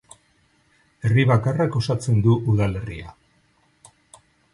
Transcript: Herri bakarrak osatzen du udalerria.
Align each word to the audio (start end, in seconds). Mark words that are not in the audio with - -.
Herri 1.09 1.25
bakarrak 1.31 1.77
osatzen 1.79 2.23
du 2.29 2.37
udalerria. 2.53 3.13